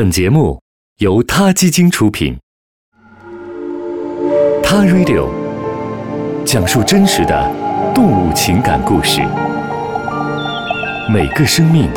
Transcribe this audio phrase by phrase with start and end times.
[0.00, 0.58] 本节目
[1.00, 2.34] 由他基金出品，
[4.62, 5.28] 《他 Radio》
[6.42, 7.54] 讲述真实的
[7.94, 9.20] 动物情感故事，
[11.12, 11.90] 每个生命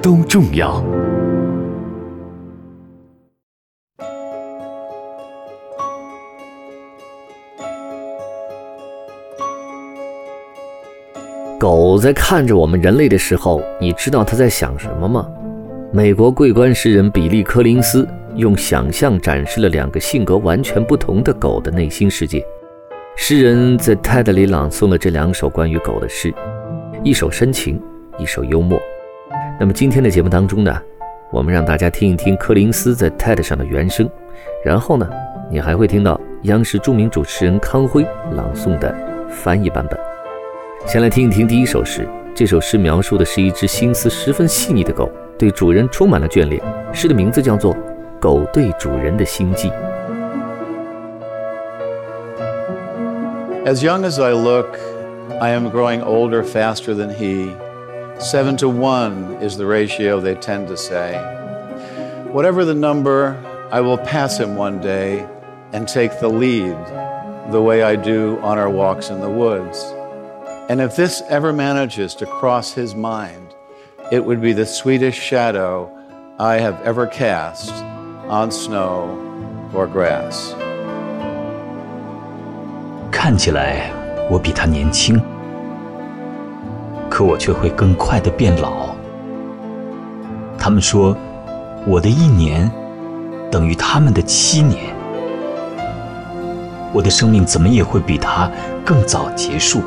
[0.00, 0.82] 都重要。
[11.60, 15.28] 狗在看着我们人类的时候，你知道它在想什么吗？
[15.96, 22.44] 美国桂冠诗人比利·柯林斯用想象展示了两个性格完全不同的狗的内心世界。
[23.16, 26.30] 诗人在 TED 里朗诵了这两首关于狗的诗，
[27.02, 27.80] 一首深情，
[28.18, 28.78] 一首幽默。
[29.58, 30.78] 那么今天的节目当中呢，
[31.32, 34.06] 我们让大家听一听柯林斯在 TED 上的原声，
[34.62, 35.08] 然后呢，
[35.50, 38.94] 你还会听到央视著名主持人康辉朗诵的
[39.30, 39.98] 翻译版本。
[40.84, 42.06] 先来听一听第一首诗。
[42.34, 46.61] 这首诗描述的是一只心思十分细腻的狗，对主人充满了眷恋。
[46.93, 47.73] 诗的名字叫做《
[48.19, 49.69] 狗对主人的心计》。
[53.65, 54.77] As young as I look,
[55.39, 57.55] I am growing older faster than he.
[58.19, 61.15] Seven to one is the ratio they tend to say.
[62.31, 63.35] Whatever the number,
[63.71, 65.25] I will pass him one day
[65.73, 66.77] and take the lead,
[67.51, 69.83] the way I do on our walks in the woods.
[70.69, 73.44] And if this ever manages to cross his mind,
[74.10, 75.88] it would be the sweetest shadow
[76.38, 77.72] I have ever cast
[78.28, 79.08] on snow
[79.74, 80.54] or grass.
[83.10, 83.90] 看起来
[84.30, 85.20] 我比他年轻，
[87.10, 88.94] 可我却会更快的变老。
[90.58, 91.16] 他们说，
[91.86, 92.70] 我的一年
[93.50, 94.94] 等于他们的七年，
[96.92, 98.48] 我的生命怎么也会比他
[98.84, 99.82] 更早结束。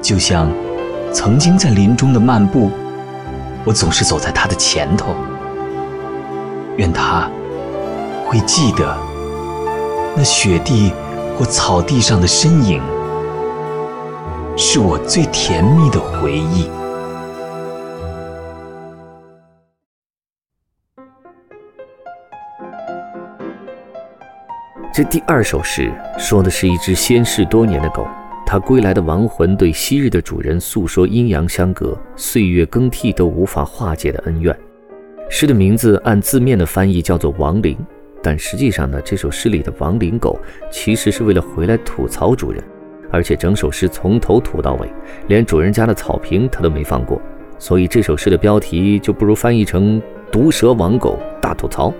[0.00, 0.48] 就像
[1.12, 2.70] 曾经在林中的漫步，
[3.64, 5.14] 我总是走在他的前头。
[6.76, 7.28] 愿他
[8.26, 8.96] 会记得
[10.16, 10.92] 那雪地
[11.36, 12.80] 或草地上的身影，
[14.56, 16.70] 是我最甜蜜的回忆。
[24.92, 28.06] 这第二首诗说的是一只仙逝多年的狗。
[28.50, 34.58] 他归来的亡魂对昔日的主人诉说阴阳相隔、岁月更替都无法化解的恩怨。
[35.28, 37.76] 诗的名字按字面的翻译叫做“亡灵”，
[38.22, 42.64] 但实际上呢，这首诗里的亡灵狗其实是为了回来吐槽主人，
[43.10, 44.88] 而且整首诗从头吐到尾，
[45.26, 47.20] 连主人家的草坪他都没放过。
[47.58, 50.00] 所以这首诗的标题就不如翻译成
[50.32, 51.92] “毒蛇亡狗大吐槽”。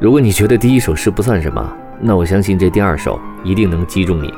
[0.00, 4.34] 如果你觉得第一首诗不算什么，那我相信这第二首一定能击中你。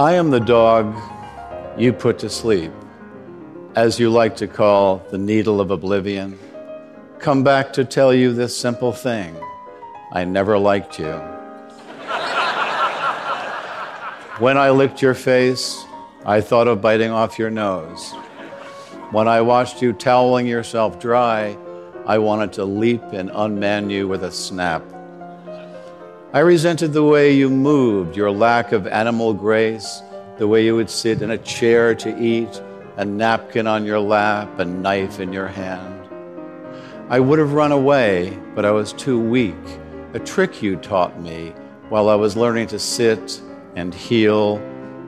[0.00, 0.96] I am the dog
[1.76, 2.72] you put to sleep,
[3.76, 6.38] as you like to call the needle of oblivion.
[7.18, 9.36] Come back to tell you this simple thing
[10.10, 11.12] I never liked you.
[14.38, 15.84] when I licked your face,
[16.24, 18.12] I thought of biting off your nose.
[19.10, 21.58] When I watched you toweling yourself dry,
[22.06, 24.82] I wanted to leap and unman you with a snap.
[26.32, 30.00] I resented the way you moved, your lack of animal grace,
[30.38, 32.62] the way you would sit in a chair to eat,
[32.96, 36.08] a napkin on your lap, a knife in your hand.
[37.08, 39.56] I would have run away, but I was too weak.
[40.14, 41.52] A trick you taught me
[41.88, 43.42] while I was learning to sit
[43.74, 44.58] and heal,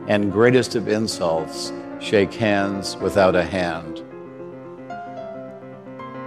[0.09, 4.03] and greatest of insults, shake hands without a hand.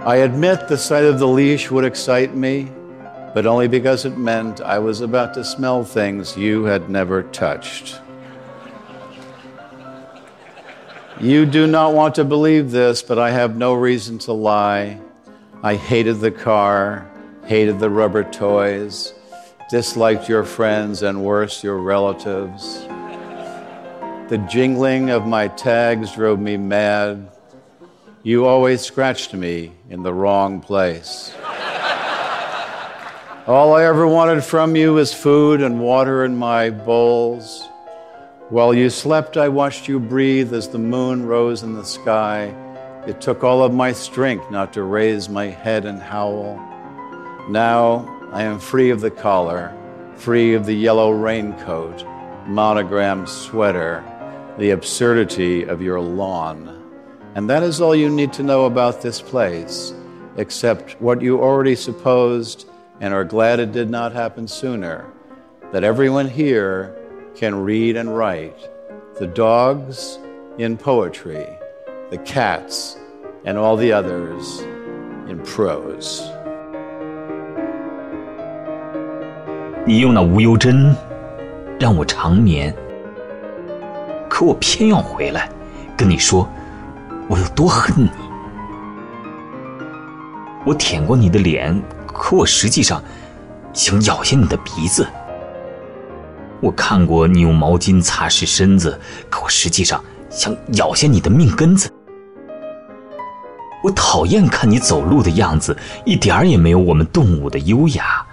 [0.06, 2.72] I admit the sight of the leash would excite me,
[3.36, 8.00] but only because it meant I was about to smell things you had never touched.
[11.20, 14.98] You do not want to believe this, but I have no reason to lie.
[15.62, 17.10] I hated the car,
[17.44, 19.12] hated the rubber toys,
[19.68, 22.84] disliked your friends, and worse, your relatives.
[24.30, 27.30] The jingling of my tags drove me mad.
[28.22, 31.34] You always scratched me in the wrong place.
[33.46, 37.68] All I ever wanted from you was food and water in my bowls.
[38.48, 42.52] While you slept, I watched you breathe as the moon rose in the sky.
[43.06, 46.56] It took all of my strength not to raise my head and howl.
[47.48, 49.72] Now I am free of the collar,
[50.16, 52.04] free of the yellow raincoat,
[52.48, 54.02] monogrammed sweater,
[54.58, 56.82] the absurdity of your lawn.
[57.36, 59.94] And that is all you need to know about this place,
[60.36, 62.68] except what you already supposed
[62.99, 65.05] and are glad it did not happen sooner,
[65.71, 66.95] that everyone here
[67.35, 68.69] can read and write,
[69.19, 70.19] the dogs
[70.57, 71.47] in poetry,
[72.09, 72.97] the cats
[73.45, 74.61] and all the others
[75.27, 76.21] in prose.
[79.85, 80.95] 你用那无忧针
[81.79, 82.75] 让我长眠，
[84.29, 85.49] 可我偏要回来
[85.97, 86.47] 跟你说
[87.27, 88.11] 我有多恨你。
[90.65, 91.81] 我舔过你的脸，
[92.16, 93.02] 可我实际上
[93.72, 95.06] 想咬下你的鼻子。
[96.60, 98.98] 我看过你用毛巾擦拭身子，
[99.28, 101.90] 可我实际上想咬下你的命根子。
[103.84, 108.26] 我讨厌看你走路的样子，一点儿也没有我们动物的优雅。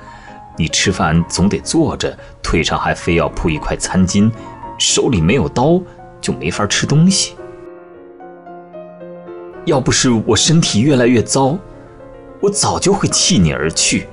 [0.57, 4.31] 你吃饭总得坐着，腿上还非要铺一块餐巾，
[4.79, 5.79] 手里没有刀
[6.21, 7.35] 就没法吃东西。
[9.65, 11.57] 要不是我身体越来越糟，
[12.43, 14.05] 我早就会弃你而去。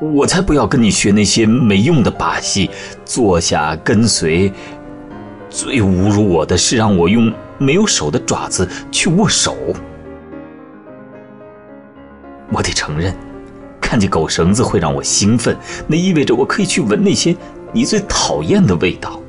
[0.00, 2.70] 我才不要跟你学那些没用的把戏，
[3.04, 4.50] 坐下跟随。
[5.50, 9.54] 最侮辱我的是让我用没有手的爪子去握手。
[12.50, 13.14] 我得承认，
[13.78, 15.54] 看见狗绳子会让我兴奋，
[15.86, 17.36] 那意味着我可以去闻那些
[17.72, 19.20] 你最讨厌的味道。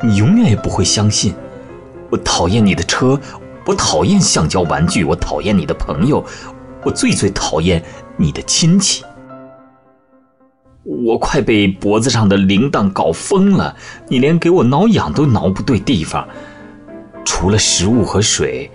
[0.00, 1.34] 你永远也不会相信，
[2.10, 3.20] 我讨厌你的车，
[3.70, 6.24] 我讨厌橡胶玩具，我讨厌你的朋友。
[6.82, 7.80] 我最最讨厌
[8.16, 9.04] 你的亲戚，
[10.82, 13.76] 我快被脖子上的铃铛搞疯了，
[14.08, 16.26] 你连给我挠痒都挠不对地方。
[17.24, 18.68] 除了食物和水，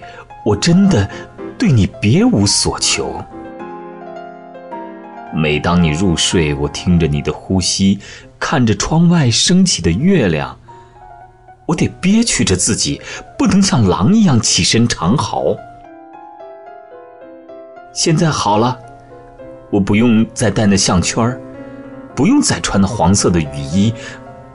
[0.46, 1.10] 我真的
[1.58, 3.22] 对你别无所求。
[5.36, 8.00] 每当你入睡，我听着你的呼吸，
[8.40, 10.58] 看着窗外升起的月亮，
[11.66, 13.02] 我得憋屈着自己，
[13.38, 15.56] 不能像狼一样起身长嚎。
[17.92, 18.78] 现在好了，
[19.70, 21.42] 我不用再戴那项圈儿，
[22.14, 23.94] 不用再穿那黄色的雨衣，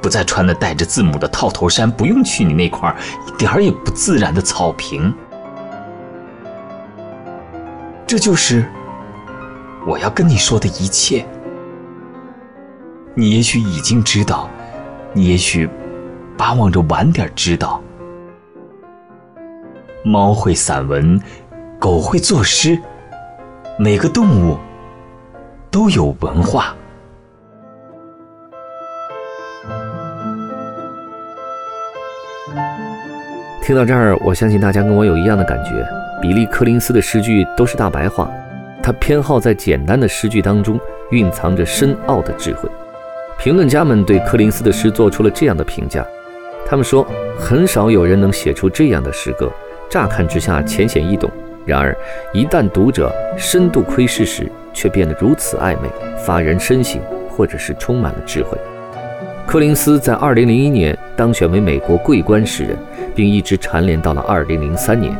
[0.00, 2.94] 不再穿那带着字母的套头衫，不用去你那块
[3.26, 5.12] 一点儿也不自然的草坪。
[8.06, 8.70] 这就是
[9.86, 11.26] 我要跟你说的一切。
[13.14, 14.50] 你也许已经知道，
[15.12, 15.68] 你也许
[16.40, 17.78] 巴望着晚点知道。
[20.02, 21.20] 猫会散文，
[21.78, 22.80] 狗会作诗。
[23.78, 24.56] 每个动物
[25.70, 26.74] 都有文化。
[33.62, 35.86] 听到这儿，我相信大家跟我有一样的感觉。
[36.22, 38.30] 比利·柯林斯的诗句都是大白话，
[38.82, 42.66] 他偏好在简单的诗句当中蕴藏着深奥的智慧。
[43.38, 46.02] 评论家们对柯林斯的诗做出了这样的评价：
[46.70, 47.04] 他们说，
[47.36, 49.50] 很少有人能写出这样的诗歌，
[49.88, 51.28] 乍看之下浅显易懂。
[51.66, 51.92] 然而，
[52.32, 55.90] 一旦读者深度窥视时，却变得如此暧昧，
[56.24, 58.56] 发人深省，或者是充满了智慧。
[59.48, 62.76] 柯林斯在2001年当选为美国桂冠诗人，
[63.16, 65.12] 并一直蝉联到了2003年。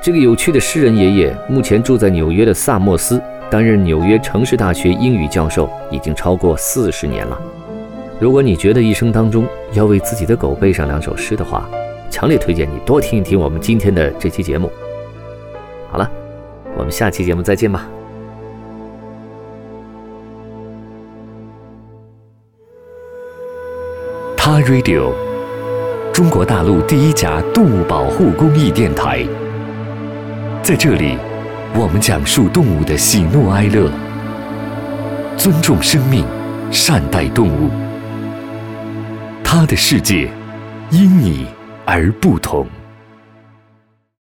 [0.00, 3.20] 这个有趣的诗人爷爷目前住在纽约的萨默斯，
[3.50, 7.36] 担任纽约城市大学英语教授已经超过四十年了。
[8.18, 11.68] 如果你觉得一生当中要为自己的狗背上两首诗的话，
[12.10, 14.70] 强烈推荐你多听一听我们今天的这期节目。
[15.90, 16.10] 好了，
[16.78, 17.86] 我们下期节目再见吧。
[24.34, 25.12] 他 Radio，
[26.10, 29.26] 中国大陆第一家动物保护公益电台。
[30.62, 31.18] 在这里，
[31.74, 33.90] 我们讲述动物的喜怒哀乐，
[35.36, 36.24] 尊重生命，
[36.70, 37.68] 善待动物。
[39.48, 40.28] 他的世界，
[40.90, 41.46] 因你
[41.84, 42.66] 而不同。